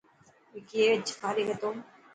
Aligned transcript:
وڪي 0.53 0.79
اڄ 0.93 1.05
فارغ 1.19 1.47
هتو. 1.53 1.69